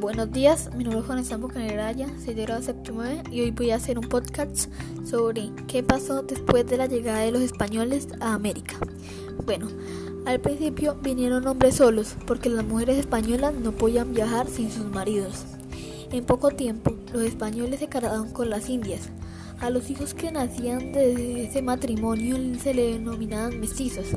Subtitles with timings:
[0.00, 2.62] Buenos días, mi nombre es Juan Estampo Caneraya, soy de grado
[3.04, 4.70] e, y hoy voy a hacer un podcast
[5.04, 8.76] sobre qué pasó después de la llegada de los españoles a América.
[9.44, 9.68] Bueno,
[10.24, 15.44] al principio vinieron hombres solos porque las mujeres españolas no podían viajar sin sus maridos.
[16.10, 19.08] En poco tiempo los españoles se casaron con las indias.
[19.60, 24.08] A los hijos que nacían de ese matrimonio se le denominaban mestizos.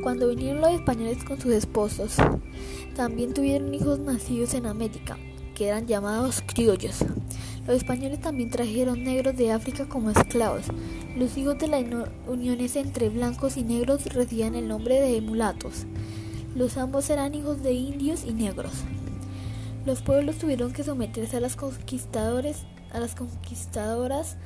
[0.00, 2.14] Cuando vinieron los españoles con sus esposos,
[2.94, 5.18] también tuvieron hijos nacidos en América,
[5.56, 6.98] que eran llamados criollos.
[7.66, 10.66] Los españoles también trajeron negros de África como esclavos.
[11.16, 11.84] Los hijos de las
[12.28, 15.84] uniones entre blancos y negros recibían el nombre de mulatos.
[16.54, 18.72] Los ambos eran hijos de indios y negros.
[19.86, 24.36] Los pueblos tuvieron que someterse a las conquistadores, a las conquistadoras,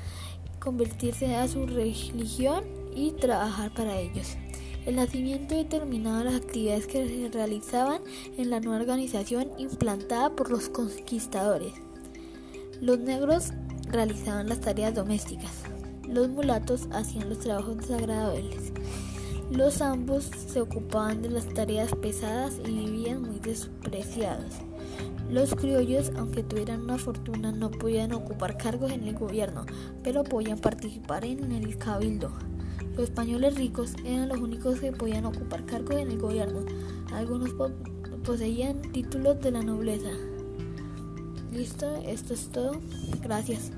[0.59, 4.37] convertirse a su religión y trabajar para ellos.
[4.85, 8.03] El nacimiento determinaba las actividades que se realizaban
[8.37, 11.73] en la nueva organización implantada por los conquistadores.
[12.83, 13.53] Los negros
[13.89, 15.53] realizaban las tareas domésticas,
[16.07, 18.73] los mulatos hacían los trabajos desagradables.
[19.51, 24.55] Los ambos se ocupaban de las tareas pesadas y vivían muy despreciados.
[25.29, 29.67] Los criollos, aunque tuvieran una fortuna, no podían ocupar cargos en el gobierno,
[30.05, 32.31] pero podían participar en el cabildo.
[32.93, 36.61] Los españoles ricos eran los únicos que podían ocupar cargos en el gobierno.
[37.13, 37.51] Algunos
[38.25, 40.11] poseían títulos de la nobleza.
[41.53, 42.81] Listo, esto es todo.
[43.21, 43.73] Gracias.